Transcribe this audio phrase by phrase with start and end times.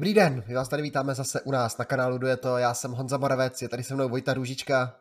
[0.00, 2.56] Dobrý den, my vás tady vítáme zase u nás na kanálu Duje to.
[2.56, 4.96] Já jsem Honza Moravec, je tady se mnou Vojta Růžička.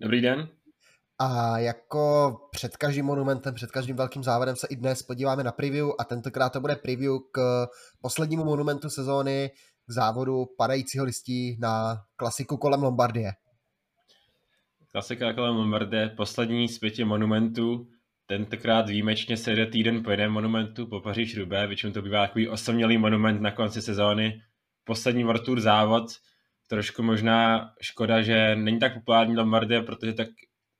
[0.00, 0.48] Dobrý den.
[1.18, 5.88] A jako před každým monumentem, před každým velkým závodem se i dnes podíváme na preview
[5.98, 7.66] a tentokrát to bude preview k
[8.00, 9.50] poslednímu monumentu sezóny,
[9.86, 13.32] k závodu padajícího listí na klasiku kolem Lombardie.
[14.92, 17.86] Klasika kolem Lombardie, poslední z pěti monumentů,
[18.30, 22.48] tentokrát výjimečně se jde týden po jiném monumentu, po paříž rubé většinou to bývá takový
[22.48, 24.42] osamělý monument na konci sezóny.
[24.84, 26.04] Poslední World závod,
[26.68, 30.28] trošku možná škoda, že není tak populární Lombardie, protože tak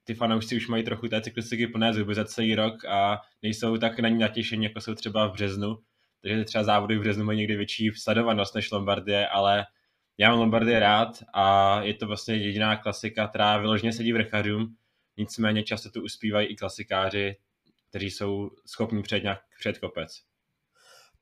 [0.05, 4.01] ty fanoušci už mají trochu té cyklistiky plné zuby za celý rok a nejsou tak
[4.01, 5.79] na ní natěšení, jako jsou třeba v březnu.
[6.23, 9.67] Takže třeba závody v březnu mají někdy větší sledovanost než Lombardie, ale
[10.19, 14.77] já mám Lombardie rád a je to vlastně jediná klasika, která vyloženě sedí vrchařům,
[15.21, 17.37] nicméně často tu uspívají i klasikáři,
[17.89, 20.23] kteří jsou schopni před nějak před kopec.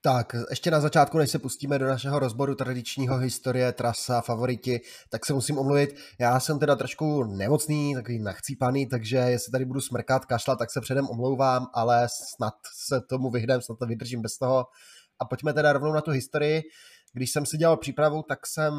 [0.01, 5.27] Tak, ještě na začátku, než se pustíme do našeho rozboru tradičního historie, trasa, favoriti, tak
[5.27, 5.97] se musím omluvit.
[6.21, 10.81] Já jsem teda trošku nemocný, takový nachcípaný, takže jestli tady budu smrkat, kašlat, tak se
[10.81, 14.67] předem omlouvám, ale snad se tomu vyhdem, snad to vydržím bez toho.
[15.19, 16.62] A pojďme teda rovnou na tu historii.
[17.12, 18.75] Když jsem si dělal přípravu, tak jsem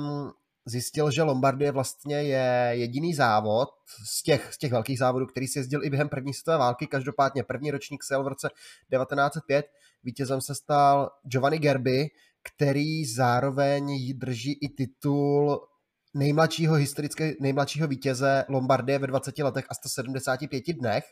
[0.70, 3.70] zjistil, že Lombardie vlastně je jediný závod
[4.06, 6.88] z těch, z těch velkých závodů, který si jezdil i během první světové války.
[6.88, 8.50] Každopádně první ročník sel v roce
[8.92, 9.66] 1905.
[10.04, 12.08] Vítězem se stal Giovanni Gerby,
[12.44, 15.68] který zároveň drží i titul
[16.14, 21.04] nejmladšího historické, nejmladšího vítěze Lombardie ve 20 letech a 175 dnech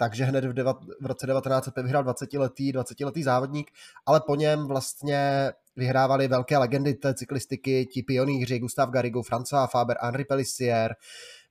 [0.00, 3.70] takže hned v, deva, v roce 1905 vyhrál 20-letý, 20-letý závodník,
[4.06, 9.96] ale po něm vlastně vyhrávali velké legendy té cyklistiky, ti pionýři Gustav Garrigo, François Faber,
[10.00, 10.94] Henri Pellissier,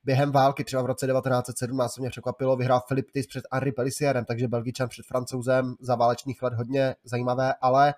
[0.04, 4.48] během války, třeba v roce 1917, mě překvapilo, vyhrál Filip Tis před Henri Pellissierem, takže
[4.48, 7.94] Belgičan před Francouzem za válečných let hodně zajímavé, ale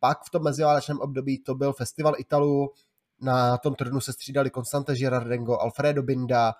[0.00, 2.68] pak v tom meziválečném období to byl festival Italů,
[3.20, 6.54] na tom turnu se střídali Constante Girardengo, Alfredo Binda,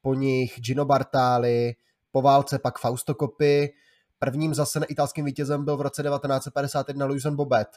[0.00, 1.74] po nich Gino Bartali,
[2.12, 3.72] po válce pak Fausto Coppi,
[4.18, 7.68] prvním zase italským vítězem byl v roce 1951 Louison Bobet.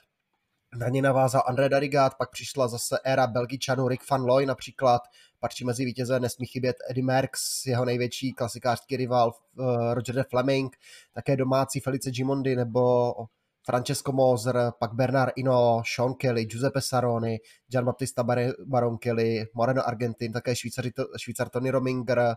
[0.78, 5.02] Na ně navázal André Darigat, pak přišla zase éra Belgičanů Rick van Looy například,
[5.40, 10.76] patří mezi vítěze nesmí chybět Eddie Merckx, jeho největší klasikářský rival uh, Roger de Fleming,
[11.14, 13.14] také domácí Felice Gimondi nebo
[13.66, 17.40] Francesco Moser, pak Bernard Ino, Sean Kelly, Giuseppe Saroni,
[17.72, 18.26] Gian Battista
[18.66, 20.86] Baron Kelly, Moreno Argentin, také Švýcar,
[21.18, 22.36] Švýcar Tony Rominger,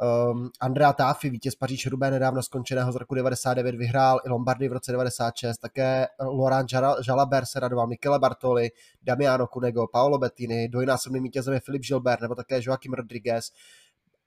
[0.00, 4.72] Um, Andrea Tafi, vítěz Paříž Rubé nedávno skončeného z roku 99, vyhrál i Lombardy v
[4.72, 6.70] roce 96, také Laurent
[7.08, 8.70] Jalabert se radoval, Michele Bartoli,
[9.02, 13.44] Damiano Cunego, Paolo Bettini, dvojnásobným vítězem je Filip Gilbert nebo také Joaquim Rodriguez.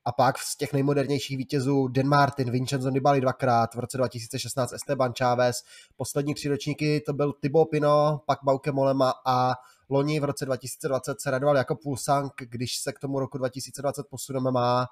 [0.06, 5.14] A pak z těch nejmodernějších vítězů Dan Martin, Vincenzo Nibali dvakrát, v roce 2016 Esteban
[5.18, 5.56] Chávez,
[5.96, 9.54] poslední tři ročníky to byl Thibaut Pino, pak Bauke Molema a
[9.90, 14.52] loni v roce 2020 se radoval jako Pulsang, když se k tomu roku 2020 posuneme,
[14.52, 14.88] má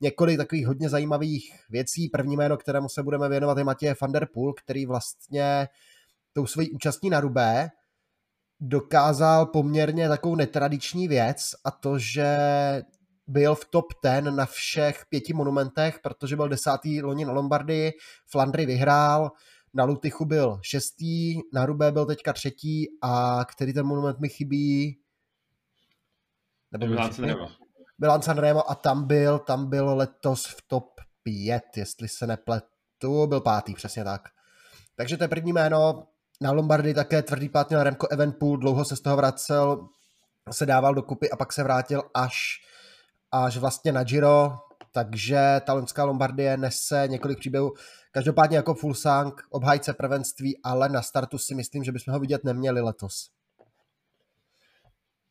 [0.00, 2.08] několik takových hodně zajímavých věcí.
[2.08, 5.68] První jméno, kterému se budeme věnovat, je Matěj van der Poel, který vlastně
[6.32, 7.70] tou svojí účastní na Rubé
[8.60, 12.36] dokázal poměrně takovou netradiční věc a to, že
[13.26, 17.92] byl v top 10 na všech pěti monumentech, protože byl desátý loni na Lombardii,
[18.26, 19.30] Flandry vyhrál,
[19.74, 24.98] na Lutychu byl šestý, na Rubé byl teďka třetí a který ten monument mi chybí?
[26.72, 26.96] Nebo byl
[27.98, 33.40] Milan Sanremo a tam byl, tam byl letos v top 5, jestli se nepletu, byl
[33.40, 34.22] pátý, přesně tak.
[34.96, 36.06] Takže to je první jméno,
[36.40, 39.88] na Lombardy také tvrdý pát měl Remco Evenpool, dlouho se z toho vracel,
[40.50, 42.66] se dával do kupy a pak se vrátil až,
[43.30, 44.58] až vlastně na Giro,
[44.92, 47.72] takže ta loňská Lombardie nese několik příběhů.
[48.12, 52.80] Každopádně jako Fulsang, obhájce prvenství, ale na startu si myslím, že bychom ho vidět neměli
[52.80, 53.30] letos.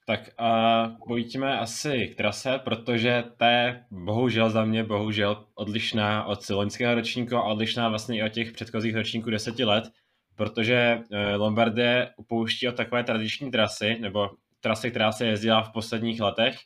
[0.06, 6.50] Tak a pojďme asi k trase, protože ta je bohužel za mě bohužel odlišná od
[6.50, 9.92] loňského ročníku a odlišná vlastně i od těch předchozích ročníků deseti let,
[10.36, 16.21] protože eh, Lombardie upouští od takové tradiční trasy, nebo trasy, která se jezdila v posledních
[16.21, 16.57] letech.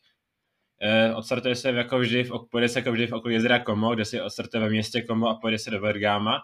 [0.82, 4.06] Eh, odstartuje se jako vždy, v, pojede se jako vždy v okolí jezera Como, kde
[4.06, 6.44] si odstartuje ve městě Como a pojede se do Bergama,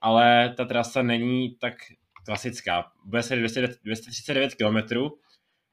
[0.00, 1.74] ale ta trasa není tak
[2.24, 2.84] klasická.
[3.04, 4.98] Bude se 200, 239 km,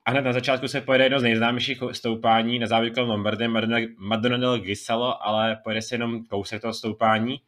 [0.07, 3.47] a hned na začátku se pojede jedno z nejznámějších stoupání na závěr kolem Lombardy,
[3.97, 7.41] Madonna del Giselo, ale pojede se jenom kousek toho stoupání.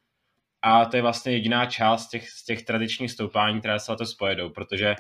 [0.62, 4.50] A to je vlastně jediná část těch, z těch tradičních stoupání, které se letos pojedou,
[4.50, 4.96] protože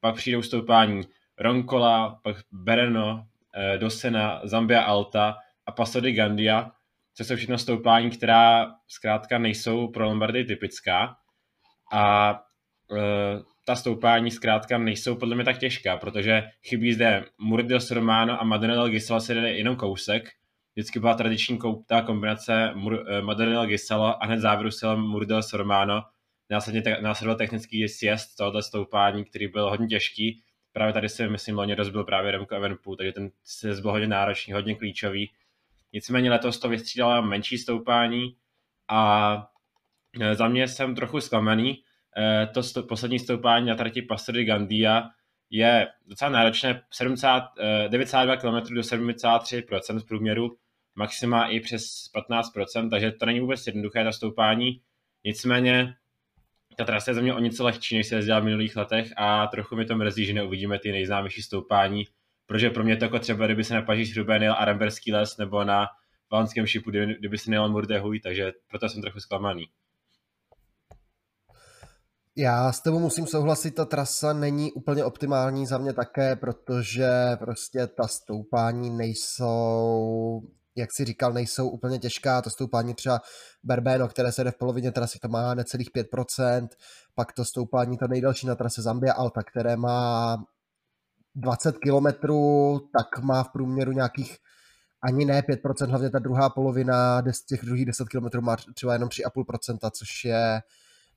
[0.00, 1.02] pak přijdou stoupání
[1.38, 6.70] Roncola, pak Bereno, eh, Dosena, Zambia Alta a Paso de Gandia,
[7.14, 11.16] což jsou všechno stoupání, která zkrátka nejsou pro Lombardy typická.
[11.92, 12.40] A
[12.96, 18.44] eh, ta stoupání zkrátka nejsou podle mě tak těžká, protože chybí zde Murdil Sormano a
[18.44, 20.30] Madonna Gisela se jde jenom kousek.
[20.74, 22.74] Vždycky byla tradiční ta kombinace
[23.08, 26.02] eh, Madonna Gisela a hned závěru silem Murdil Sormano.
[26.50, 30.42] Následně te- následoval technický sjezd tohoto stoupání, který byl hodně těžký.
[30.72, 34.52] Právě tady si myslím, loni rozbil právě Remco Evenpool, takže ten sjezd byl hodně náročný,
[34.52, 35.30] hodně klíčový.
[35.92, 38.36] Nicméně letos to vystřídalo menší stoupání
[38.88, 39.32] a
[40.20, 41.82] eh, za mě jsem trochu zklamaný,
[42.54, 45.08] to sto, poslední stoupání na trati Pastory Gandia
[45.50, 47.44] je docela náročné, 70,
[47.88, 50.56] 92 km do 73% v průměru,
[50.94, 54.80] maxima i přes 15%, takže to není vůbec jednoduché to stoupání.
[55.24, 55.94] Nicméně
[56.76, 59.46] ta trasa je za mě o něco lehčí, než se jezdila v minulých letech a
[59.46, 62.04] trochu mi to mrzí, že neuvidíme ty nejznámější stoupání,
[62.46, 65.64] protože pro mě to jako třeba, kdyby se na Paříž Hrubé nejel Aramberský les nebo
[65.64, 65.86] na
[66.30, 69.68] Valonském šipu, kdyby se nejel Murdehuj, takže proto jsem trochu zklamaný.
[72.36, 77.86] Já s tebou musím souhlasit, ta trasa není úplně optimální za mě také, protože prostě
[77.86, 80.42] ta stoupání nejsou,
[80.76, 82.42] jak si říkal, nejsou úplně těžká.
[82.42, 83.20] To stoupání třeba
[83.64, 86.68] Berbeno, které se jde v polovině trasy, to má necelých 5%,
[87.14, 90.36] pak to stoupání to nejdelší na trase Zambia Alta, které má
[91.34, 94.36] 20 kilometrů, tak má v průměru nějakých
[95.02, 99.08] ani ne 5%, hlavně ta druhá polovina, z těch druhých 10 km má třeba jenom
[99.08, 100.60] 3,5%, což je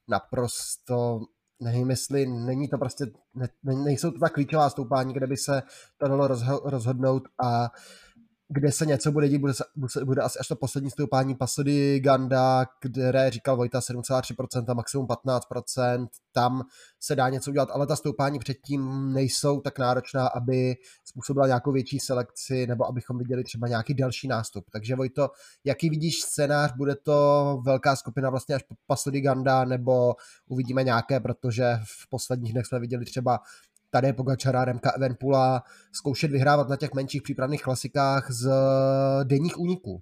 [0.07, 1.19] naprosto,
[1.59, 3.05] nevím jestli není to prostě,
[3.35, 5.63] ne, nejsou to tak klíčová stoupání, kde by se
[5.97, 6.27] to dalo
[6.63, 7.71] rozhodnout a
[8.49, 9.63] kde se něco bude dít, bude, se,
[10.05, 16.61] bude asi až to poslední stoupání Pasody Ganda, které říkal Vojta 7,3%, maximum 15%, tam
[16.99, 21.99] se dá něco udělat, ale ta stoupání předtím nejsou tak náročná, aby způsobila nějakou větší
[21.99, 24.65] selekci, nebo abychom viděli třeba nějaký další nástup.
[24.71, 25.29] Takže Vojto,
[25.63, 30.15] jaký vidíš scénář, bude to velká skupina vlastně až po Pasody Ganda, nebo
[30.47, 33.39] uvidíme nějaké, protože v posledních dnech jsme viděli třeba
[33.89, 38.49] tady Pogačara, Remka Evenpula zkoušet vyhrávat na těch menších přípravných klasikách z
[39.23, 40.01] denních úniků?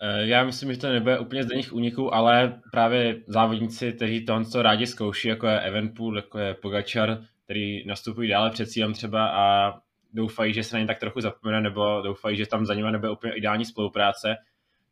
[0.00, 4.62] Eh, já myslím, že to nebude úplně z denních úniků, ale právě závodníci, kteří to
[4.62, 9.74] rádi zkouší, jako je Evenpool, jako je Pogačar, který nastupují dále před cílem třeba a
[10.12, 13.10] doufají, že se na ně tak trochu zapomene, nebo doufají, že tam za nimi nebude
[13.10, 14.36] úplně ideální spolupráce,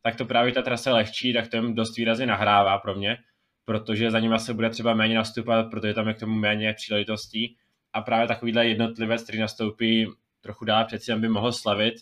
[0.01, 3.17] tak to právě ta trasa lehčí, tak to jim dost výrazně nahrává pro mě
[3.67, 7.57] protože za ním se bude třeba méně nastupovat, protože tam je k tomu méně příležitostí
[7.93, 10.07] a právě takovýhle jednotlivec, který nastoupí
[10.41, 11.93] trochu dál přeci by mohl slavit.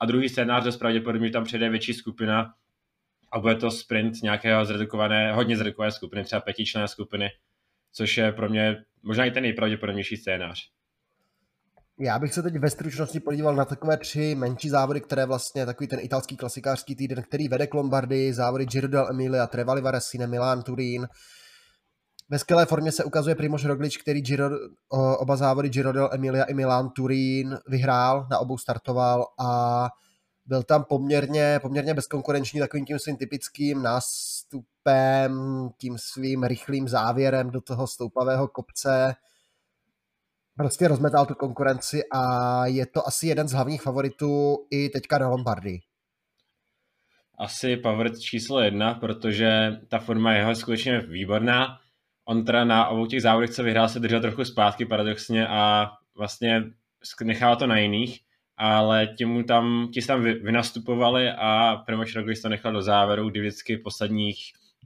[0.00, 2.54] A druhý scénář dost pravděpodobně tam přijde větší skupina
[3.32, 7.30] a bude to sprint nějakého zredukované, hodně zredukované skupiny, třeba pětičlenné skupiny,
[7.92, 10.70] což je pro mě možná i ten nejpravděpodobnější scénář.
[12.02, 15.88] Já bych se teď ve stručnosti podíval na takové tři menší závody, které vlastně takový
[15.88, 20.62] ten italský klasikářský týden, který vede k Lombardy, závody Giro del Emilia, Trevali Varesine, Milan,
[20.62, 21.08] Turín.
[22.28, 24.50] Ve skvělé formě se ukazuje Primož Roglič, který Giro,
[25.18, 29.88] oba závody Giro del Emilia i Milan Turín vyhrál, na obou startoval a
[30.46, 35.32] byl tam poměrně, poměrně bezkonkurenční takovým tím svým typickým nástupem,
[35.78, 39.14] tím svým rychlým závěrem do toho stoupavého kopce
[40.60, 42.22] prostě rozmetal tu konkurenci a
[42.66, 45.80] je to asi jeden z hlavních favoritů i teďka na Lombardy.
[47.38, 51.78] Asi favorit číslo jedna, protože ta forma jeho je skutečně výborná.
[52.24, 56.62] On teda na obou těch závodech, co vyhrál, se držel trochu zpátky paradoxně a vlastně
[57.24, 58.20] nechával to na jiných,
[58.56, 63.76] ale tím tam, ti tam vynastupovali a Primož Roglič to nechal do závěru, kdy vždycky
[63.76, 64.38] posledních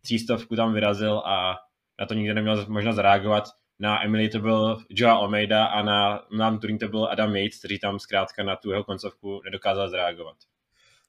[0.03, 1.57] třístovku tam vyrazil a
[2.01, 3.45] na to nikdy neměl možnost zareagovat
[3.85, 7.79] na Emily to byl Joa Almeida a na Milan Turín to byl Adam Yates, který
[7.79, 10.37] tam zkrátka na tu jeho koncovku nedokázal zareagovat.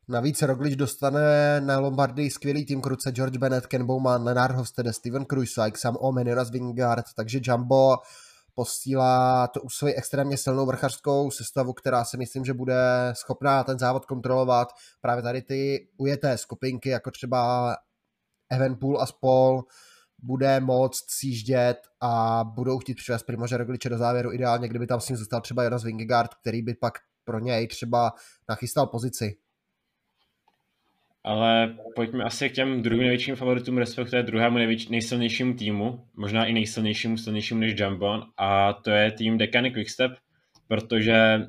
[0.07, 5.25] Navíc Roglič dostane na Lombardy skvělý tým kruce George Bennett, Ken Bowman, Lennart Hofstede, Steven
[5.25, 7.95] Kruiswijk, Sam Omen, Jonas Vingard, takže Jumbo
[8.55, 13.79] posílá to už svoji extrémně silnou vrchařskou sestavu, která si myslím, že bude schopná ten
[13.79, 14.67] závod kontrolovat.
[15.01, 17.75] Právě tady ty ujeté skupinky, jako třeba
[18.51, 19.63] Evenpool a Spol,
[20.19, 25.09] bude moct sjíždět a budou chtít přivést Primože Rogliče do závěru ideálně, kdyby tam s
[25.09, 26.93] ním zůstal třeba Jonas Vingegaard, který by pak
[27.23, 28.11] pro něj třeba
[28.49, 29.37] nachystal pozici.
[31.23, 36.53] Ale pojďme asi k těm druhým největším favoritům, respektive druhému největší, nejsilnějšímu týmu, možná i
[36.53, 40.11] nejsilnějšímu, silnějšímu než Jumbo, a to je tým Decany Quickstep,
[40.67, 41.39] protože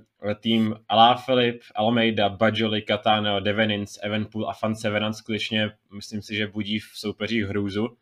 [0.40, 6.78] tým Alaphilippe, Almeida, Bajoli, Catano, Devenins, Evenpool a Fan Severan skutečně myslím si, že budí
[6.78, 7.96] v soupeřích hrůzu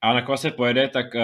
[0.00, 1.22] a na koho se pojede, tak uh,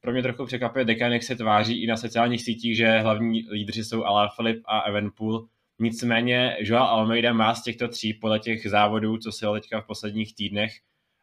[0.00, 3.84] pro mě trochu překvapuje Dekan, jak se tváří i na sociálních sítích, že hlavní lídři
[3.84, 4.04] jsou
[4.36, 5.46] Filip a Evenpool.
[5.78, 10.34] Nicméně Joao Almeida má z těchto tří podle těch závodů, co se teďka v posledních
[10.34, 10.72] týdnech,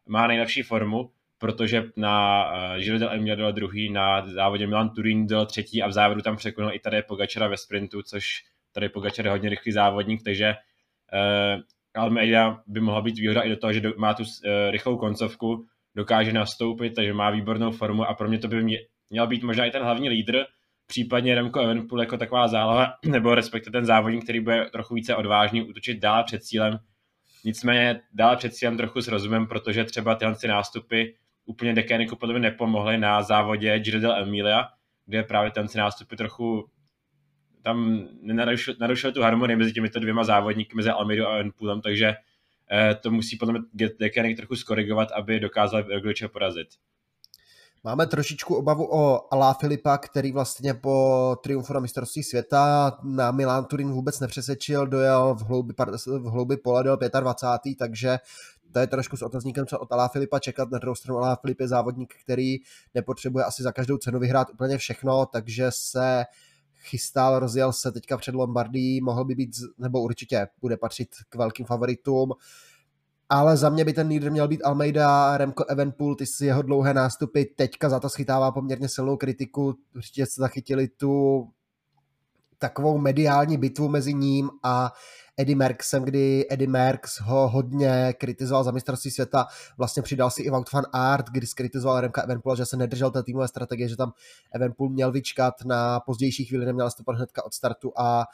[0.08, 5.26] má nejlepší formu, protože na uh, Giro del Emilia dal druhý, na závodě Milan Turín
[5.26, 8.24] dal třetí a v závěru tam překonal i tady Pogačara ve sprintu, což
[8.72, 11.62] tady Pogačar je hodně rychlý závodník, takže uh,
[11.94, 14.28] Almeida by mohla být výhoda i do toho, že má tu uh,
[14.70, 18.78] rychlou koncovku, dokáže nastoupit, takže má výbornou formu a pro mě to by mě,
[19.10, 20.44] měl být možná i ten hlavní lídr,
[20.86, 25.62] případně Remco Evenpool jako taková záloha, nebo respektive ten závodník, který bude trochu více odvážný,
[25.62, 26.78] útočit dále před cílem.
[27.44, 31.04] Nicméně dále před cílem trochu s rozumem, protože třeba tyhle nástupy
[31.44, 34.68] úplně Dekeniku podle mě nepomohly na závodě Giro del Emilia,
[35.06, 36.70] kde právě ten nástupy trochu
[37.62, 38.08] tam
[38.80, 42.14] narušil tu harmonii mezi těmito dvěma závodníky, mezi Almeidou a Evenpoolem, takže
[43.00, 43.38] to musí
[43.72, 46.68] mě Dekenik trochu skorigovat, aby dokázal Rogliče porazit.
[47.84, 53.64] Máme trošičku obavu o Alá Filipa, který vlastně po triumfu na mistrovství světa na Milan
[53.64, 55.74] Turin vůbec nepřesečil, dojel v hloubi,
[56.06, 57.78] v hloubi pole, dojel 25.
[57.78, 58.18] takže
[58.72, 60.70] to je trošku s otazníkem, co od Alá Filipa čekat.
[60.70, 62.56] Na druhou stranu Alá Filip je závodník, který
[62.94, 66.24] nepotřebuje asi za každou cenu vyhrát úplně všechno, takže se
[66.82, 71.66] chystal, rozjel se teďka před Lombardí, mohl by být, nebo určitě bude patřit k velkým
[71.66, 72.32] favoritům.
[73.28, 76.94] Ale za mě by ten lídr měl být Almeida, Remco Evenpool, ty si jeho dlouhé
[76.94, 81.48] nástupy teďka za to schytává poměrně silnou kritiku, určitě se zachytili tu
[82.58, 84.92] takovou mediální bitvu mezi ním a
[85.36, 89.46] Eddie Mercksem, kdy Eddie Merckx ho hodně kritizoval za mistrovství světa,
[89.78, 93.22] vlastně přidal si i Wout van Aert, kdy skritizoval Remka Evenpoola, že se nedržel té
[93.22, 94.12] týmové strategie, že tam
[94.54, 98.26] Evenpool měl vyčkat na pozdější chvíli, neměl nastupat hnedka od startu a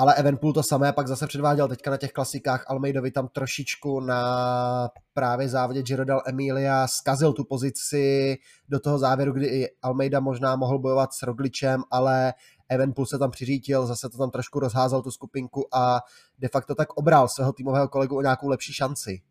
[0.00, 2.64] ale Evenpool to samé pak zase předváděl teďka na těch klasikách.
[2.68, 8.36] Almeidovi tam trošičku na právě závodě Giro del Emilia zkazil tu pozici
[8.68, 12.34] do toho závěru, kdy i Almeida možná mohl bojovat s Rogličem, ale
[12.68, 16.00] Evenpool se tam přiřítil, zase to tam trošku rozházel tu skupinku a
[16.38, 19.22] de facto tak obral svého týmového kolegu o nějakou lepší šanci.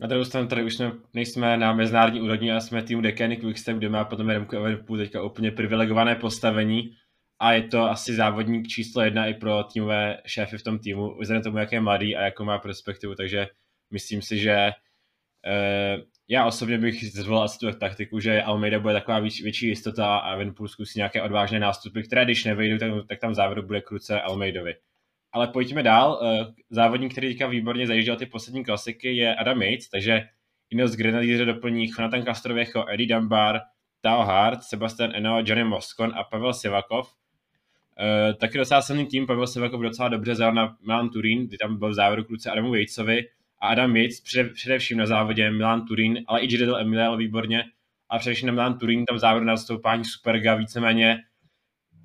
[0.00, 3.76] Na druhou stranu tady už jsme, nejsme na mezinárodní úrovni a jsme týmu Decanic Quickstep,
[3.76, 6.90] kde má potom Remco Evenpool teďka úplně privilegované postavení
[7.38, 11.42] a je to asi závodník číslo jedna i pro týmové šéfy v tom týmu, vzhledem
[11.42, 13.46] tomu, jak je mladý a jakou má perspektivu, takže
[13.90, 14.70] myslím si, že
[15.46, 20.16] uh, já osobně bych zvolil asi tu taktiku, že Almeida bude taková větší, větší jistota
[20.16, 24.20] a Evenpool zkusí nějaké odvážné nástupy, které když nevejdou, tak, tak tam závěru bude kruce
[24.20, 24.74] Almeidovi.
[25.32, 26.20] Ale pojďme dál.
[26.22, 30.28] Uh, závodník, který teďka výborně zajížděl ty poslední klasiky, je Adam Yates, takže
[30.70, 33.60] Ineos Grenadier doplní Jonathan Castrovejo, Eddie Dunbar,
[34.00, 37.08] Tao Hart, Sebastian Eno, Johnny Moscon a Pavel Sivakov.
[37.08, 41.78] Uh, taky docela silný tým, Pavel Sivakov docela dobře zajel na Milan Turín, kdy tam
[41.78, 43.24] byl v závěru kluce Adamu Vejcovi
[43.66, 44.22] Adam Vejc
[44.54, 47.64] především na závodě Milan Turín, ale i Giro Emilia výborně
[48.10, 51.18] a především na Milan Turín tam závěru na stoupání Superga víceméně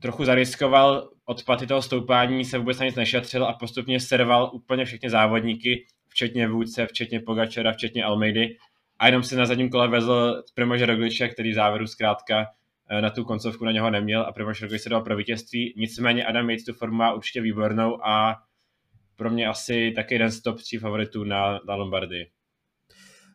[0.01, 5.09] trochu zariskoval odpady toho stoupání, se vůbec na nic nešetřil a postupně serval úplně všechny
[5.09, 8.57] závodníky, včetně vůdce, včetně Pogačera, včetně Almeidy
[8.99, 12.45] a jenom si na zadním kole vezl Primože Rogliče, který v závěru zkrátka
[12.93, 15.73] Eh, na tu koncovku na něho neměl a Primož Roglič se dal pro vítězství.
[15.77, 18.35] Nicméně Adam Yates tu formu má určitě výbornou a
[19.21, 22.25] pro mě asi taky jeden z top tří favoritů na, na Lombardy.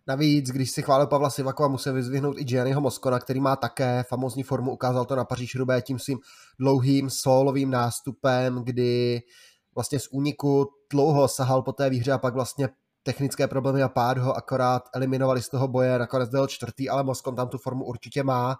[0.06, 4.42] Navíc, když si chválil Pavla Sivakova, musím vyzvihnout i Gianniho Moskona, který má také famózní
[4.42, 6.18] formu, ukázal to na Paříž Rubé tím svým
[6.58, 9.22] dlouhým solovým nástupem, kdy
[9.74, 12.68] vlastně z úniku dlouho sahal po té výhře a pak vlastně
[13.02, 17.36] technické problémy a pád ho akorát eliminovali z toho boje, nakonec byl čtvrtý, ale Moskon
[17.36, 18.56] tam tu formu určitě má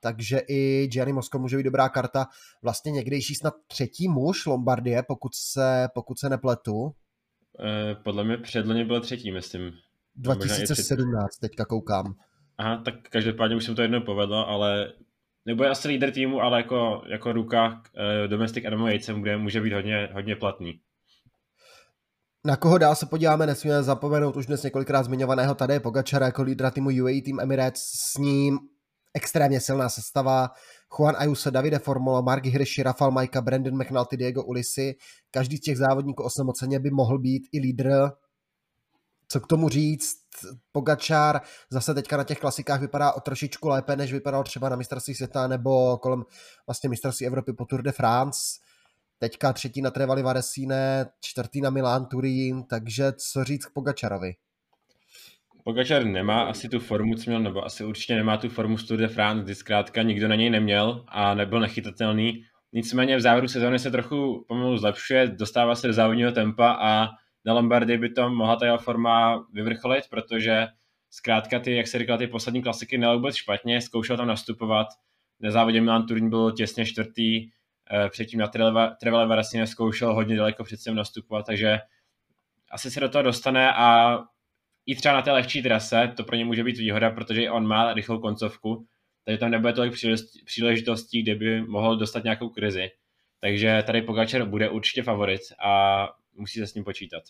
[0.00, 2.26] takže i Gianni Mosco může být dobrá karta.
[2.62, 6.94] Vlastně někdejší snad třetí muž Lombardie, pokud se, pokud se nepletu.
[7.60, 9.72] Eh, podle mě předloni byl třetí, myslím.
[10.16, 12.14] 2017, teďka koukám.
[12.58, 14.92] Aha, tak každopádně už jsem to jednou povedlo, ale
[15.46, 19.60] nebo je asi líder týmu, ale jako, jako ruka eh, domestik Adamu Jejcem bude, může
[19.60, 20.80] být hodně, hodně platný.
[22.46, 26.70] Na koho dál se podíváme, nesmíme zapomenout už dnes několikrát zmiňovaného tady Pogačara jako lídra
[26.70, 27.82] týmu UAE Team Emirates.
[27.82, 28.58] S ním
[29.18, 30.50] extrémně silná sestava.
[30.98, 34.94] Juan Ayuso, Davide Formola, Mark Hirschi, Rafal Majka, Brandon McNulty, Diego Ulisi.
[35.30, 38.10] Každý z těch závodníků osamoceně by mohl být i lídr.
[39.28, 40.16] Co k tomu říct?
[40.72, 45.14] Pogačár zase teďka na těch klasikách vypadá o trošičku lépe, než vypadal třeba na mistrovství
[45.14, 46.24] světa nebo kolem
[46.66, 48.40] vlastně mistrovství Evropy po Tour de France.
[49.18, 54.34] Teďka třetí na Trevali Varesine, čtvrtý na Milan Turín, takže co říct k Pogačarovi?
[55.68, 58.98] Pogačar nemá asi tu formu, co měl, nebo asi určitě nemá tu formu z Tour
[58.98, 62.44] de France, kdy zkrátka nikdo na něj neměl a nebyl nechytatelný.
[62.72, 67.08] Nicméně v závěru sezóny se trochu pomalu zlepšuje, dostává se do závodního tempa a
[67.44, 70.66] na Lombardy by to mohla ta jeho forma vyvrcholit, protože
[71.10, 74.86] zkrátka ty, jak se říkal, ty poslední klasiky nejel vůbec špatně, zkoušel tam nastupovat,
[75.40, 77.50] na závodě Milan Turín byl těsně čtvrtý,
[77.92, 78.48] eh, předtím na
[79.00, 81.78] Trevele Varasine zkoušel hodně daleko předtím nastupovat, takže
[82.70, 84.18] asi se do toho dostane a
[84.88, 87.94] i třeba na té lehčí trase to pro ně může být výhoda, protože on má
[87.94, 88.86] rychlou koncovku,
[89.24, 89.94] takže tam nebude tolik
[90.44, 92.88] příležitostí, kde by mohl dostat nějakou krizi.
[93.40, 96.02] Takže tady Pogačar bude určitě favorit a
[96.36, 97.22] musí se s ním počítat.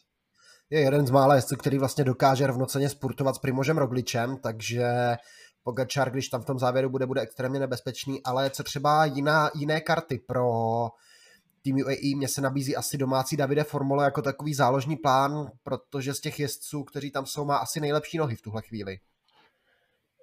[0.70, 4.86] Je jeden z mála jezdců, který vlastně dokáže rovnoceně sportovat s Primožem Rogličem, takže
[5.62, 9.80] Pogačar, když tam v tom závěru bude, bude extrémně nebezpečný, ale co třeba jiná, jiné
[9.80, 10.50] karty pro
[11.68, 16.20] tým UAE, mně se nabízí asi domácí Davide Formole jako takový záložní plán, protože z
[16.20, 18.98] těch jezdců, kteří tam jsou, má asi nejlepší nohy v tuhle chvíli.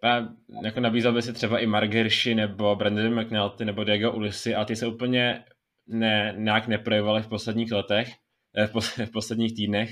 [0.04, 0.28] A
[0.64, 4.66] jako nabízel by si třeba i Mark Hirschi nebo Brandon McNulty nebo Diego Ulisi a
[4.66, 5.44] ty se úplně
[5.88, 8.14] ne, nějak neprojevovaly v posledních letech,
[8.58, 9.90] eh, v, pos, v posledních týdnech.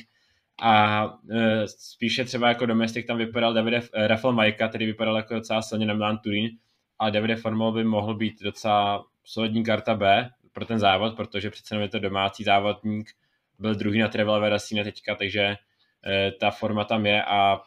[0.62, 5.34] A e, spíše třeba jako domestik tam vypadal Davide, e, Rafael Majka, který vypadal jako
[5.34, 6.50] docela silně na Milan Turín,
[7.00, 11.76] a Davide Formol by mohl být docela solidní karta B pro ten závod, protože přece
[11.76, 13.12] je to domácí závodník,
[13.60, 17.62] byl druhý na Travel Verasine teďka, takže e, ta forma tam je a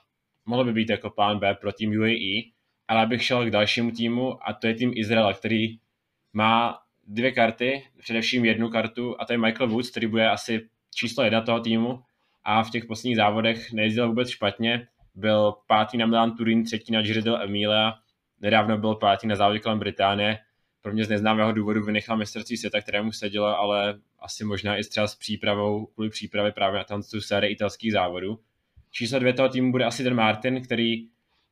[0.47, 2.43] mohl by být jako plán B pro tým UAE,
[2.89, 5.79] ale abych šel k dalšímu týmu a to je tým Izraela, který
[6.33, 11.25] má dvě karty, především jednu kartu a to je Michael Woods, který bude asi číslo
[11.25, 12.03] jedna toho týmu
[12.45, 14.89] a v těch posledních závodech nejezdil vůbec špatně.
[15.15, 17.95] Byl pátý na Milan Turin, třetí na Giro Emilia,
[18.41, 20.39] nedávno byl pátý na závodě kolem Británie.
[20.87, 25.07] Pro mě z neznámého důvodu vynechal mistrovství světa, kterému sedělo, ale asi možná i třeba
[25.07, 28.39] s přípravou, kvůli přípravě právě na tu sérii italských závodů.
[28.91, 31.07] Číslo dvě toho týmu bude asi ten Martin, který,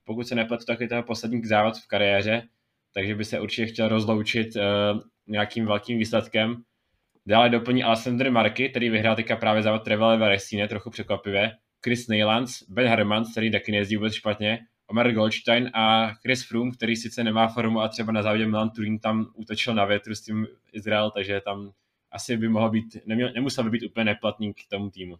[0.04, 2.42] pokud se nepletu, tak je toho poslední závod v kariéře,
[2.92, 4.62] takže by se určitě chtěl rozloučit uh,
[5.26, 6.56] nějakým velkým výsledkem.
[7.26, 11.52] Dále doplní Alessandro Marky, který vyhrál teďka právě závod Trevele Varesine, trochu překvapivě.
[11.84, 14.58] Chris Neylands, Ben Hermans, který taky nejezdí vůbec špatně,
[14.94, 18.98] Omer Goldstein a Chris Froome, který sice nemá formu a třeba na závodě Milan Turín
[18.98, 21.72] tam útočil na větru s tím Izrael, takže tam
[22.12, 25.16] asi by mohl být, neměl, nemusel by být úplně neplatný k tomu týmu.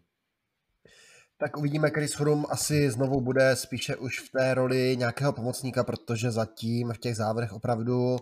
[1.37, 6.31] Tak uvidíme, Chris Froome asi znovu bude spíše už v té roli nějakého pomocníka, protože
[6.31, 8.17] zatím v těch závodech opravdu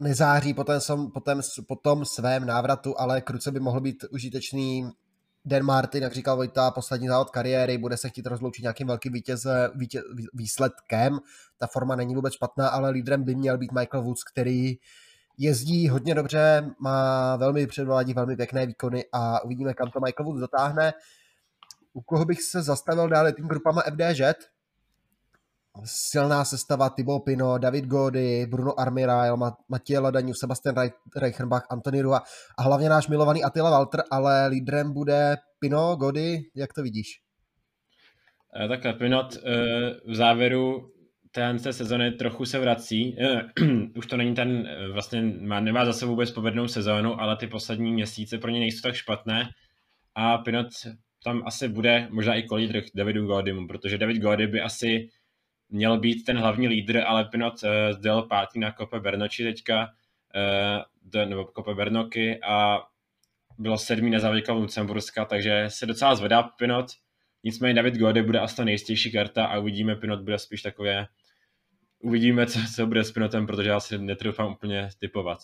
[0.00, 0.80] nezáří po, ten,
[1.14, 4.90] po, tom, po tom svém návratu, ale kruce by mohl být užitečný
[5.44, 9.46] Dan Martin, jak říkal Vojta, poslední závod kariéry, bude se chtít rozloučit nějakým velkým vítěz,
[10.34, 11.18] výsledkem.
[11.58, 14.78] Ta forma není vůbec špatná, ale lídrem by měl být Michael Woods, který
[15.38, 20.40] jezdí hodně dobře, má velmi předvádí velmi pěkné výkony a uvidíme, kam to Michael Woods
[20.40, 20.92] dotáhne.
[21.92, 24.22] U koho bych se zastavil dále tím grupama FDŽ,
[25.84, 29.36] silná sestava Thibaut Pino, David Gody, Bruno Armirail,
[29.68, 30.74] Matěj Ladaniu, Sebastian
[31.16, 32.22] Reichenbach, Antony Rua
[32.58, 37.06] a hlavně náš milovaný Attila Walter, ale lídrem bude Pino, Gody, jak to vidíš?
[38.64, 39.40] Eh, takhle, Pinot eh,
[40.06, 40.90] v závěru
[41.32, 43.16] té sezony trochu se vrací.
[43.20, 43.42] Eh,
[43.96, 47.92] už to není ten, vlastně má, nemá za sebou vůbec povednou sezónu, ale ty poslední
[47.92, 49.48] měsíce pro ně nejsou tak špatné.
[50.14, 50.66] A Pinot
[51.24, 55.08] tam asi bude možná i kolídr Davidu Godymu, protože David Gody by asi
[55.74, 59.88] měl být ten hlavní lídr, ale Pinot uh, zdel pátý na Kope Bernoči teďka,
[61.14, 62.82] uh, nebo Kope Bernoky a
[63.58, 66.86] bylo sedmý na závodě Lucemburska, takže se docela zvedá Pinot.
[67.44, 71.06] Nicméně David Gode bude asi ta nejistější karta a uvidíme, Pinot bude spíš takové,
[71.98, 75.38] uvidíme, co, co bude s Pinotem, protože já si netroufám úplně typovat.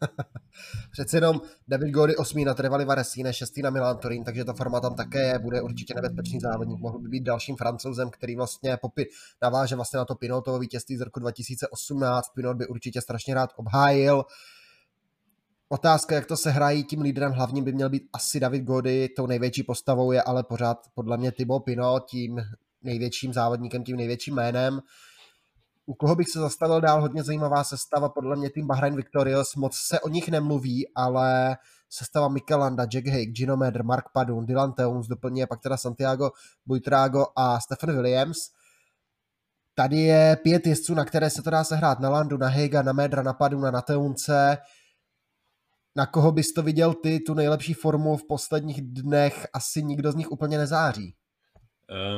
[0.90, 2.44] Přece jenom David Gody 8.
[2.44, 3.56] na Trevali Varesine, 6.
[3.56, 7.08] na Milan Turín, takže ta forma tam také je, bude určitě nebezpečný závodník, mohl by
[7.08, 9.06] být dalším francouzem, který vlastně popi-
[9.42, 14.24] naváže vlastně na to Pinotovo vítězství z roku 2018, Pinot by určitě strašně rád obhájil.
[15.68, 19.26] Otázka, jak to se hrají, tím lídrem hlavním by měl být asi David Gody, tou
[19.26, 22.40] největší postavou je ale pořád podle mě Thibaut Pinot, tím
[22.82, 24.80] největším závodníkem, tím největším jménem.
[25.86, 29.76] U koho bych se zastavil dál, hodně zajímavá sestava, podle mě tým Bahrain Victorious, moc
[29.76, 31.56] se o nich nemluví, ale
[31.90, 36.30] sestava Mikelanda, Jack Hake, Gino Meder, Mark Padun, Dylan Teuns, doplňuje pak teda Santiago
[36.66, 38.38] Buitrago a Stephen Williams.
[39.74, 42.92] Tady je pět jezdců, na které se to dá sehrát, na Landu, na Hega, na
[42.92, 44.58] Medra, na Paduna, na Teunce.
[45.96, 49.46] Na koho bys to viděl ty, tu nejlepší formu v posledních dnech?
[49.52, 51.14] Asi nikdo z nich úplně nezáří.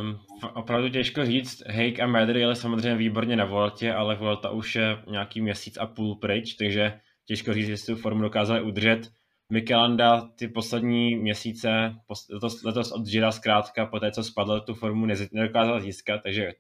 [0.00, 0.20] Um,
[0.54, 1.62] opravdu těžko říct.
[1.66, 5.86] Hake a Mader jeli samozřejmě výborně na Voltě, ale Volta už je nějaký měsíc a
[5.86, 9.12] půl pryč, takže těžko říct, jestli tu formu dokázali udržet.
[9.52, 11.94] Mikelanda ty poslední měsíce,
[12.30, 16.52] letos, letos od Gira zkrátka, po té, co spadl, tu formu nedokázal získat, takže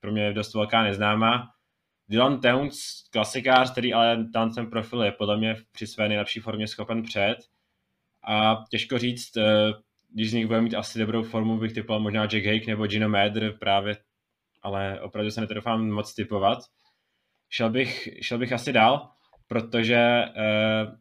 [0.00, 1.50] pro mě je dost velká neznámá.
[2.08, 6.66] Dylan Towns, klasikář, který ale tam ten profil je podle mě při své nejlepší formě
[6.66, 7.36] schopen před.
[8.28, 9.72] A těžko říct, eh,
[10.14, 13.08] když z nich bude mít asi dobrou formu, bych typoval možná Jack Hake nebo Gino
[13.08, 13.96] Mader právě,
[14.62, 16.58] ale opravdu se netrofám moc typovat.
[17.50, 19.08] Šel bych, šel bych asi dál,
[19.48, 20.94] protože uh,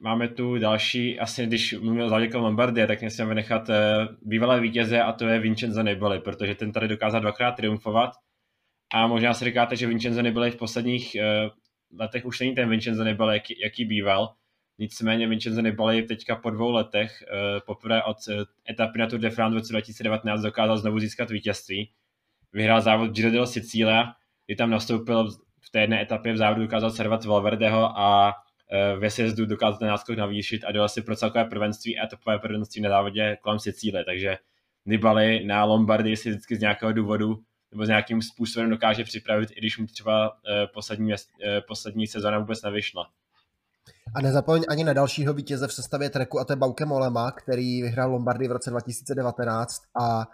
[0.00, 3.74] máme tu další, asi když mluvil o Lombardie, tak musíme vynechat uh,
[4.22, 8.10] bývalé vítěze a to je Vincenzo Nibali, protože ten tady dokázal dvakrát triumfovat
[8.94, 11.50] a možná si říkáte, že Vincenzo Nibali v posledních uh,
[11.98, 14.34] letech už není ten Vincenzo Nibali, jaký, jaký býval,
[14.80, 18.34] Nicméně Vincenzo Nibali teďka po dvou letech uh, poprvé od uh,
[18.70, 21.90] etapy na Tour de France v roce 2019 dokázal znovu získat vítězství.
[22.52, 24.14] Vyhrál závod Giro del Sicilia,
[24.46, 29.10] kdy tam nastoupil v té jedné etapě v závodu dokázal servat Valverdeho a uh, ve
[29.10, 32.90] sjezdu dokázal ten náskok navýšit a dojel si pro celkové prvenství a etapové prvenství na
[32.90, 34.04] závodě kolem Sicílie.
[34.04, 34.38] Takže
[34.86, 39.60] Nibali na Lombardii si vždycky z nějakého důvodu nebo s nějakým způsobem dokáže připravit, i
[39.60, 40.36] když mu třeba
[40.74, 41.12] poslední,
[41.68, 43.10] poslední sezóna vůbec nevyšla.
[44.14, 47.82] A nezapomeň ani na dalšího vítěze v sestavě treku a to je Bauke Molema, který
[47.82, 50.26] vyhrál Lombardy v roce 2019 a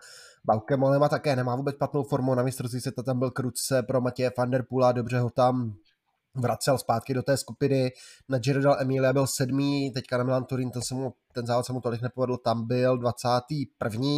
[0.44, 4.00] Bauke Molema také nemá vůbec patnou formu, na mistrovství se to tam byl kruce pro
[4.00, 5.74] Matěje van der Pula, dobře ho tam
[6.34, 7.92] vracel zpátky do té skupiny.
[8.28, 11.66] Na Giro del Emilia byl sedmý, teďka na Milan Turin, ten, se mu, ten závod
[11.66, 14.08] se mu tolik nepovedl, tam byl 21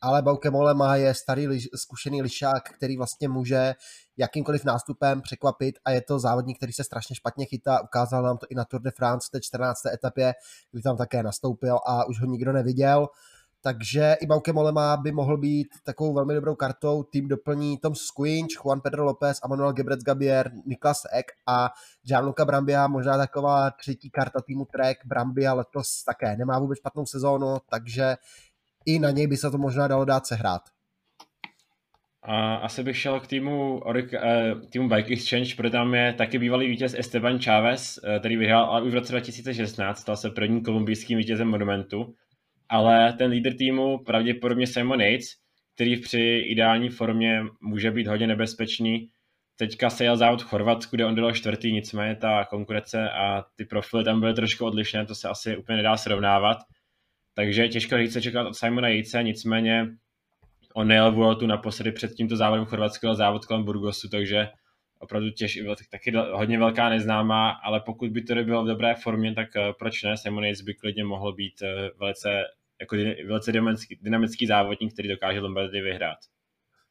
[0.00, 3.74] ale Bauke Molema je starý liž, zkušený lišák, který vlastně může
[4.16, 7.80] jakýmkoliv nástupem překvapit a je to závodník, který se strašně špatně chytá.
[7.82, 9.86] Ukázal nám to i na Tour de France v té 14.
[9.86, 10.34] etapě,
[10.72, 13.08] kdy tam také nastoupil a už ho nikdo neviděl.
[13.62, 17.02] Takže i Bauke Molema by mohl být takovou velmi dobrou kartou.
[17.02, 21.70] Tým doplní Tom Squinch, Juan Pedro López, Manuel Gebrec Gabier, Niklas Ek a
[22.02, 24.98] Gianluca Brambia, možná taková třetí karta týmu Trek.
[25.04, 28.16] Brambia letos také nemá vůbec špatnou sezónu, takže
[28.86, 30.62] i na něj by se to možná dalo dát sehrát.
[32.22, 33.80] A asi bych šel k týmu,
[34.14, 38.64] eh, týmu Bike Exchange, protože tam je taky bývalý vítěz Esteban Chávez, eh, který vyhrál
[38.64, 42.14] ale už v roce 2016, stal se prvním kolumbijským vítězem monumentu,
[42.68, 45.26] ale ten lídr týmu pravděpodobně Simon Yates,
[45.74, 49.08] který při ideální formě může být hodně nebezpečný.
[49.56, 53.64] Teďka se jel závod v Chorvatsku, kde on byl čtvrtý, nicméně ta konkurence a ty
[53.64, 56.58] profily tam byly trošku odlišné, to se asi úplně nedá srovnávat.
[57.40, 59.86] Takže těžko říct se čekat od Simona Jejce, nicméně
[60.74, 64.48] on nejel Vueltu naposledy před tímto závodem chorvatského závod kolem Burgosu, takže
[64.98, 65.58] opravdu těž,
[65.90, 70.02] taky hodně velká neznámá, ale pokud by to bylo v dobré formě, tak eh, proč
[70.02, 70.16] ne?
[70.16, 72.28] Simon Yates by klidně mohl být eh, velice,
[72.80, 76.18] jako velice dynamický, dynamický závodník, který dokáže Lombardy vyhrát.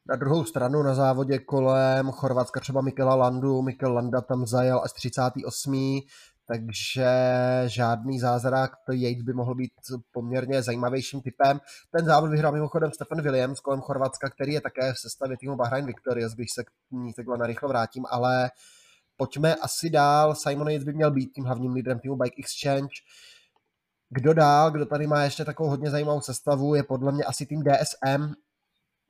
[0.08, 4.92] Na druhou stranu na závodě kolem Chorvatska třeba Mikela Landu, Mikel Landa tam zajel až
[4.92, 6.00] 38
[6.52, 7.06] takže
[7.66, 9.72] žádný zázrak, to Yates by mohl být
[10.12, 11.60] poměrně zajímavějším typem.
[11.90, 15.86] Ten závod vyhrál mimochodem Stefan Williams kolem Chorvatska, který je také v sestavě týmu Bahrain
[15.86, 18.50] Victorious, když se k ní takhle narychlo vrátím, ale
[19.16, 20.34] pojďme asi dál.
[20.34, 22.94] Simon Yates by měl být tím hlavním lídrem týmu Bike Exchange.
[24.08, 27.62] Kdo dál, kdo tady má ještě takovou hodně zajímavou sestavu, je podle mě asi tým
[27.62, 28.34] DSM,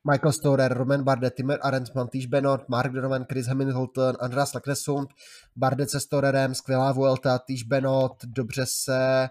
[0.05, 5.09] Michael Storer, Roman Bardet, Timmer Arensman, Tish Bennett, Mark Donovan, Chris Hamilton, Andreas Laknesund,
[5.57, 9.29] Bardet se Storerem, skvělá Vuelta, Tish Bennett dobře se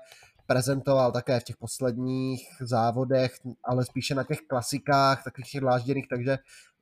[0.47, 3.31] prezentoval také v těch posledních závodech,
[3.63, 6.37] ale spíše na těch klasikách, takových těch dlážděných, takže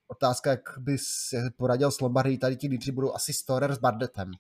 [0.07, 1.03] otázka, jak bys
[1.57, 4.31] poradil s Lombardí, tady ti lídři budou asi Storer s Bardetem.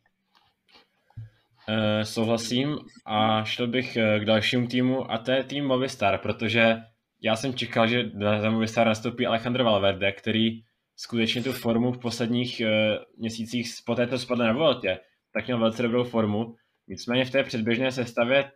[1.69, 6.77] Uh, souhlasím a šel bych eh, k dalšímu týmu a to je tým Movistar, protože
[7.21, 10.61] já jsem čekal, že na Movistar nastoupí Alejandro Valverde, který
[10.95, 12.67] skutečně tu formu v posledních uh,
[13.17, 14.99] měsících po této spadl na Vueltě,
[15.33, 16.55] tak měl velice dobrou formu.
[16.87, 18.51] Nicméně v té předběžné sestavě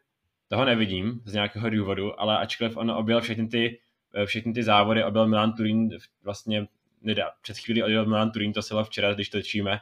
[0.48, 3.80] toho nevidím z nějakého důvodu, ale ačkoliv on objel všechny ty,
[4.16, 5.90] eh, všechny ty závody, objel Milan Turín
[6.24, 6.68] vlastně
[7.02, 7.32] nedá.
[7.42, 9.80] Před chvílí odjel Milan Turín, to se včera, když točíme.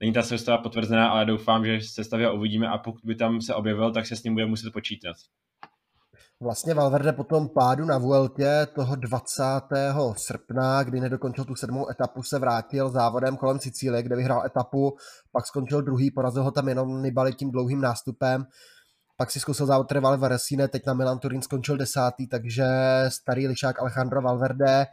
[0.00, 3.92] Není ta sestava potvrzená, ale doufám, že sestavě uvidíme a pokud by tam se objevil,
[3.92, 5.16] tak se s ním bude muset počítat.
[6.42, 9.42] Vlastně Valverde po tom pádu na Vueltě toho 20.
[10.16, 14.96] srpna, kdy nedokončil tu sedmou etapu, se vrátil závodem kolem Sicílie, kde vyhrál etapu,
[15.32, 18.46] pak skončil druhý, porazil ho tam jenom Nibali tím dlouhým nástupem,
[19.16, 22.66] pak si zkusil závod Trevale Varesine, teď na Milan Turín skončil desátý, takže
[23.08, 24.86] starý lišák Alejandro Valverde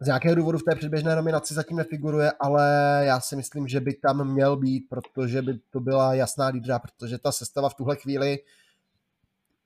[0.00, 2.66] z nějakého důvodu v té předběžné nominaci zatím nefiguruje, ale
[3.04, 7.18] já si myslím, že by tam měl být, protože by to byla jasná lídra, protože
[7.18, 8.38] ta sestava v tuhle chvíli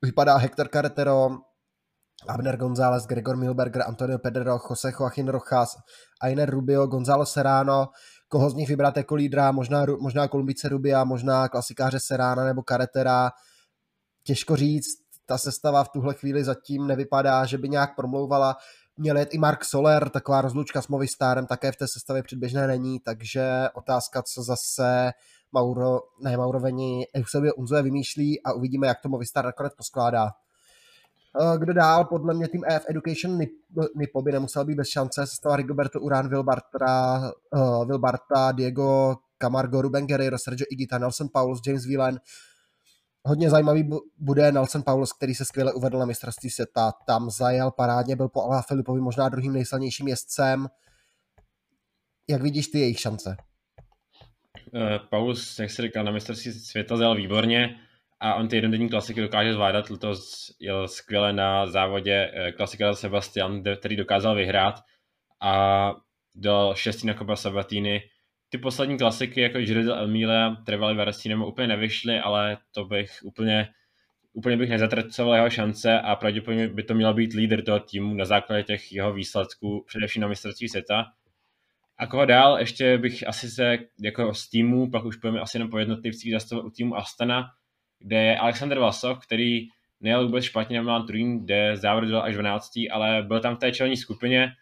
[0.05, 1.29] vypadá Hector Carretero,
[2.29, 5.77] Abner González, Gregor Milberger, Antonio Pedro, Jose Joaquin Rojas,
[6.21, 7.89] Ainer Rubio, Gonzalo Serrano,
[8.29, 13.31] koho z nich vybrat jako lídra, možná, možná Kolumbice Rubia, možná klasikáře Serrana nebo Carretera,
[14.25, 18.57] těžko říct, ta sestava v tuhle chvíli zatím nevypadá, že by nějak promlouvala.
[18.97, 23.01] Měl jet i Mark Soler, taková rozlučka s Movistarem také v té sestavě předběžné není,
[23.01, 25.13] takže otázka, co zase
[25.57, 30.31] Mauro, ne Mauroveni, Eusebio Unzoje vymýšlí a uvidíme, jak to Movistar nakonec poskládá.
[31.41, 32.05] Eh, kdo dál?
[32.05, 33.39] Podle mě tým EF Education
[33.97, 35.27] Nipo by nemusel být bez šance.
[35.27, 41.87] Sestava Rigoberto Urán, Wilbarta, uh, Wilbarta, Diego Camargo, Ruben Guerrero, Sergio Igita, Nelson Paulus, James
[41.87, 42.19] Whelan,
[43.29, 46.93] Hodně zajímavý bude Nelson Paulus, který se skvěle uvedl na mistrovství světa.
[47.07, 50.69] Tam zajel parádně, byl po Alá Filipovi možná druhým nejsilnějším jezdcem.
[52.29, 53.37] Jak vidíš ty jejich šance?
[54.73, 57.81] Uh, Paulus, jak jsi říkal, na mistrovství světa zajel výborně
[58.21, 59.91] a on ty jednodenní klasiky dokáže zvládat.
[59.91, 64.75] Letos jel skvěle na závodě eh, klasika Sebastian, který dokázal vyhrát
[65.43, 65.95] a
[66.35, 68.03] do šestý na Copa Sabatini.
[68.49, 73.69] Ty poslední klasiky jako Giro d'Emilia trvaly Varestínem úplně nevyšly, ale to bych úplně,
[74.33, 78.25] úplně bych nezatracoval jeho šance a pravděpodobně by to měl být lídr toho týmu na
[78.25, 81.05] základě těch jeho výsledků, především na mistrovství světa.
[81.99, 85.71] A koho dál, ještě bych asi se jako z týmu, pak už pojeme asi jenom
[85.71, 87.51] po jednotlivcích, zastavil u týmu Astana,
[87.99, 89.69] kde je Alexander Vlasov, který
[90.01, 92.73] nejel vůbec špatně na Milan Turín, kde závod až 12.
[92.91, 94.53] ale byl tam v té čelní skupině,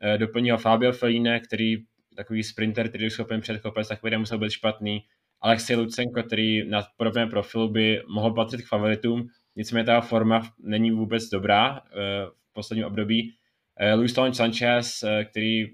[0.00, 1.76] eh, doplnil Fabio Feline, který
[2.16, 5.04] takový sprinter, který je schopen před kopec, tak musel být špatný.
[5.40, 10.90] Alexej Lucenko, který na podobném profilu by mohl patřit k favoritům, nicméně ta forma není
[10.90, 11.90] vůbec dobrá eh,
[12.26, 13.34] v posledním období.
[13.76, 15.66] Eh, Luis Tony Sanchez, který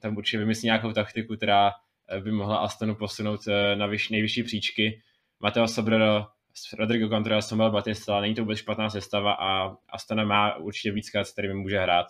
[0.00, 1.72] tam určitě vymyslí nějakou taktiku, která
[2.22, 3.40] by mohla Astonu posunout
[3.74, 5.02] na vyš, nejvyšší příčky.
[5.40, 6.26] Mateo Sobrero
[6.78, 11.32] Rodrigo Contreras, Samuel Batista, není to vůbec špatná sestava a Astana má určitě víc s
[11.32, 12.06] kterými může hrát.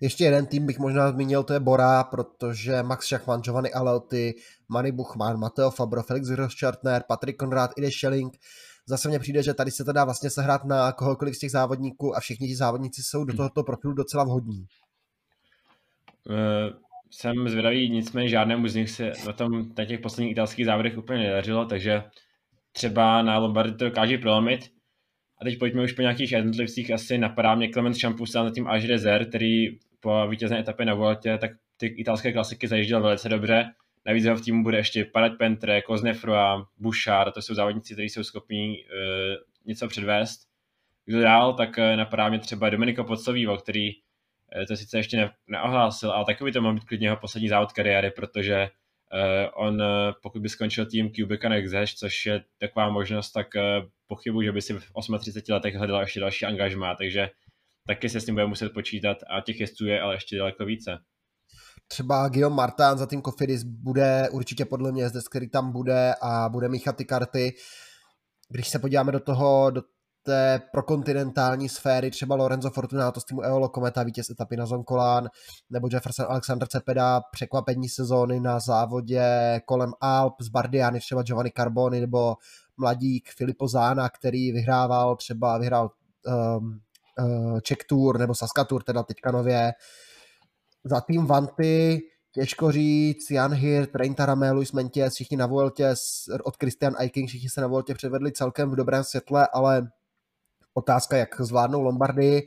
[0.00, 4.34] Ještě jeden tým bych možná zmínil, to je Bora, protože Max Schachman, Giovanni Alelty,
[4.68, 8.36] Manny Buchmann, Mateo Fabro, Felix Groschartner, Patrick Konrad, Ide Schelling.
[8.86, 12.16] Zase mně přijde, že tady se to dá vlastně sehrát na kohokoliv z těch závodníků
[12.16, 13.36] a všichni ti závodníci jsou do hmm.
[13.36, 14.66] tohoto profilu docela vhodní.
[16.28, 16.36] Uh,
[17.12, 21.22] jsem zvědavý, nicméně žádnému z nich se na tom na těch posledních italských závodech úplně
[21.22, 22.02] nedařilo, takže
[22.72, 24.60] třeba na Lombardy to dokáže prolomit.
[25.40, 28.84] A teď pojďme už po nějakých jednotlivcích, asi napadá mě Clement Champus a tím Až
[28.84, 33.64] Rezer, který po vítězné etapě na Vueltě, tak ty italské klasiky zajížděl velice dobře.
[34.06, 38.22] Navíc ho v týmu bude ještě Parat Pentre, Koznefroa, Bouchard, to jsou závodníci, kteří jsou
[38.22, 40.40] schopní uh, něco předvést.
[41.04, 43.90] Kdo dál, tak uh, napadá mě třeba Domenico Podsovivo, který
[44.68, 48.10] to sice ještě ne, neohlásil, ale takový to má být klidně jeho poslední závod kariéry,
[48.10, 48.68] protože
[49.14, 49.88] Uh, on, uh,
[50.22, 53.46] pokud by skončil tým Cubica Nexash, což je taková možnost, tak
[54.06, 57.30] pochybuji, že by si v 38 letech hledal ještě další angažmá, takže
[57.86, 60.98] taky se s tím bude muset počítat a těch jezdců je ale ještě daleko více.
[61.88, 66.48] Třeba Guillaume Martin za tým Kofidis bude určitě podle mě jezdec, který tam bude a
[66.48, 67.52] bude míchat ty karty.
[68.48, 69.82] Když se podíváme do toho, do
[70.22, 75.28] té prokontinentální sféry, třeba Lorenzo Fortunato z týmu Eolo Kometa, vítěz etapy na Zonkolán,
[75.70, 82.00] nebo Jefferson Alexander Cepeda, překvapení sezóny na závodě kolem Alp z Bardiany, třeba Giovanni Carboni,
[82.00, 82.36] nebo
[82.76, 85.90] mladík Filippo Zána, který vyhrával, třeba vyhrál
[86.56, 86.80] um,
[87.18, 89.72] uh, Czech Tour nebo Saska Tour, teda teďka nově.
[90.84, 92.00] Za tým Vanty
[92.34, 95.94] těžko říct, Jan Hirt, Rein Taramé, Luis Mentěs, všichni na Vueltě,
[96.44, 99.88] od Christian Eiking, všichni se na Vueltě předvedli celkem v dobrém světle, ale
[100.74, 102.42] Otázka, jak zvládnou Lombardy.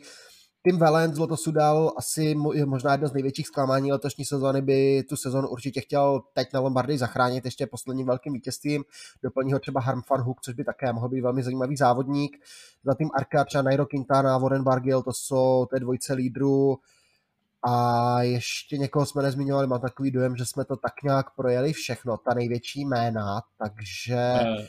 [0.68, 5.16] Tim Valent z Sudal asi je možná jedno z největších zklamání letošní sezóny, by tu
[5.16, 8.84] sezonu určitě chtěl teď na Lombardy zachránit ještě posledním velkým vítězstvím.
[9.24, 12.38] Doplní ho třeba Harm van Hook, což by také mohl být velmi zajímavý závodník.
[12.84, 16.78] Za tým Arka třeba Nairo Quintana, Warren Bargill, to jsou té dvojce lídrů.
[17.68, 22.18] A ještě někoho jsme nezmiňovali, mám takový dojem, že jsme to tak nějak projeli všechno,
[22.18, 24.66] ta největší jména, takže uh,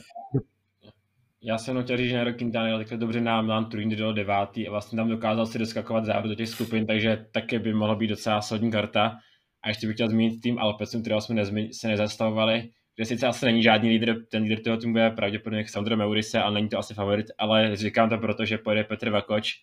[1.41, 4.67] já jsem chtěl říct, že Nairo Quintana jel takhle dobře na Milan Turín do devátý
[4.67, 8.07] a vlastně tam dokázal si doskakovat závod do těch skupin, takže také by mohla být
[8.07, 9.17] docela solidní karta.
[9.63, 13.45] A ještě bych chtěl zmínit tým Alpecin, kterého jsme nezmi- se nezastavovali, kde sice asi
[13.45, 16.93] není žádný lídr, ten lídr toho týmu je pravděpodobně Sandro Meurise, ale není to asi
[16.93, 19.53] favorit, ale říkám to proto, že pojede Petr Vakoč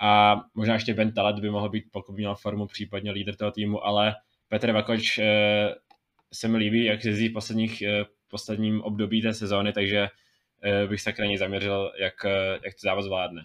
[0.00, 3.86] a možná ještě Ben Talet by mohl být, pokud měl formu, případně lídr toho týmu,
[3.86, 4.14] ale
[4.48, 5.74] Petr Vakoč eh,
[6.32, 10.08] se mi líbí, jak jezdí v posledních, eh, posledním období té sezóny, takže
[10.88, 13.42] bych se na něj zaměřil, jak, eh, jak to závod zvládne.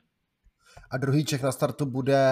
[0.91, 2.27] A druhý Čech na startu bude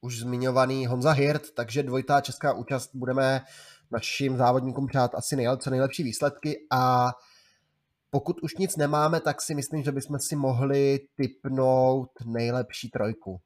[0.00, 3.40] už zmiňovaný Honza Hirt, takže dvojitá česká účast budeme
[3.90, 7.12] našim závodníkům přát asi nejlep, co nejlepší výsledky a
[8.10, 13.40] pokud už nic nemáme, tak si myslím, že bychom si mohli typnout nejlepší trojku.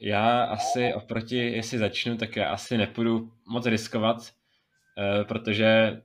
[0.00, 4.16] Já asi oproti, jestli začnu, tak já asi nepůjdu moc riskovat,
[4.98, 6.02] eh, protože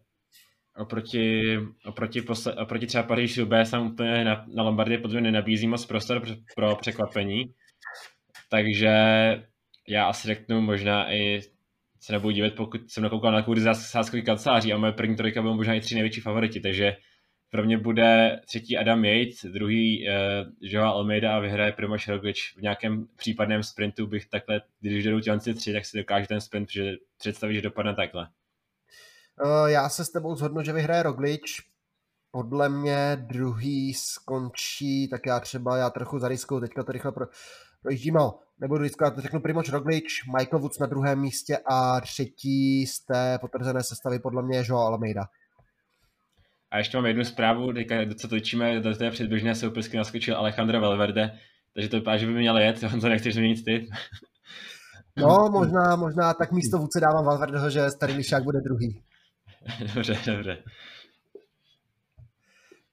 [0.77, 5.85] oproti, oproti, posle, oproti třeba Paříž Roubaix jsem úplně na, na Lombardii podle nenabízí moc
[5.85, 6.21] prostor
[6.55, 7.53] pro, překvapení.
[8.49, 8.93] Takže
[9.87, 11.41] já asi řeknu možná i
[11.99, 15.55] se nebudu dívat, pokud jsem nakoukal na kurzy sáskový kanceláří a moje první trojka budou
[15.55, 16.95] možná i tři největší favoriti, takže
[17.49, 20.13] pro mě bude třetí Adam Yates, druhý uh,
[20.61, 25.53] Joao Almeida a vyhraje Primož Roglic v nějakém případném sprintu bych takhle, když jdou ti
[25.53, 26.69] tři, tak si dokáže ten sprint
[27.17, 28.27] představit, že dopadne takhle.
[29.43, 31.61] Eh, já se s tebou zhodnu, že vyhraje Roglič.
[32.31, 37.25] podle mě druhý skončí, tak já třeba, já trochu zariskuju, teďka to rychle pro,
[37.81, 43.05] projíždím, no, nebudu riskovat, řeknu Primož Roglič, Michael Woods na druhém místě a třetí z
[43.05, 45.21] té potvrzené sestavy podle mě je Joao Almeida.
[46.71, 51.39] A ještě mám jednu zprávu, teďka, co točíme, do té předběžné soupisky naskočil Alejandro Valverde,
[51.73, 53.89] takže to vypadá, že by měl jet, on to nechceš změnit ty.
[55.17, 59.03] No, možná, možná tak místo vůdce dávám Valverdeho, že starý Lišák bude druhý.
[59.95, 60.57] Dobře, dobře.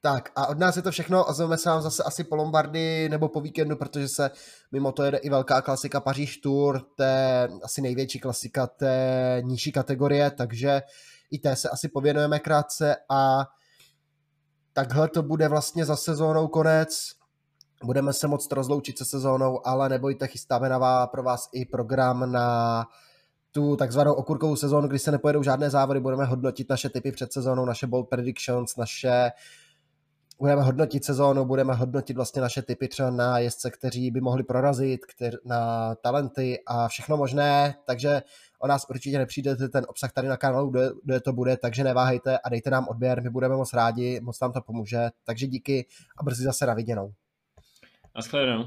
[0.01, 1.25] Tak a od nás je to všechno.
[1.25, 4.31] Ozveme se vám zase asi po Lombardy nebo po víkendu, protože se
[4.71, 10.31] mimo to jede i velká klasika Paříž Tour, té asi největší klasika té nižší kategorie,
[10.31, 10.81] takže
[11.31, 13.45] i té se asi pověnujeme krátce a
[14.73, 17.09] takhle to bude vlastně za sezónou konec.
[17.83, 22.85] Budeme se moct rozloučit se sezónou, ale nebojte, chystáme na pro vás i program na
[23.53, 27.65] tu takzvanou okurkovou sezónu, kdy se nepojedou žádné závody, budeme hodnotit naše typy před sezónou,
[27.65, 29.31] naše bold predictions, naše
[30.39, 35.05] budeme hodnotit sezónu, budeme hodnotit vlastně naše typy třeba na jezdce, kteří by mohli prorazit,
[35.05, 38.21] kter, na talenty a všechno možné, takže
[38.59, 42.37] o nás určitě nepřijdete, ten obsah tady na kanálu, kde, kde to bude, takže neváhejte
[42.37, 45.85] a dejte nám odběr, my budeme moc rádi, moc nám to pomůže, takže díky
[46.17, 47.13] a brzy zase na viděnou.
[48.15, 48.65] Naschledanou.